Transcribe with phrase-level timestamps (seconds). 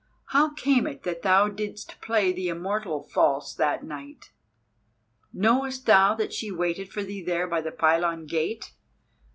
[0.29, 4.31] How came it that thou didst play the Immortal false that night?
[5.31, 8.73] Knowest thou that she waited for thee there by the pylon gate?